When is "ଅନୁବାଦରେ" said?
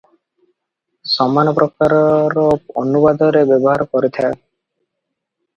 2.85-3.47